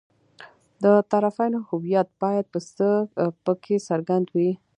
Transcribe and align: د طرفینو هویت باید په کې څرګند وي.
د 0.83 0.85
طرفینو 1.11 1.59
هویت 1.69 2.07
باید 2.21 2.45
په 3.45 3.53
کې 3.63 3.75
څرګند 3.87 4.25
وي. 4.35 4.51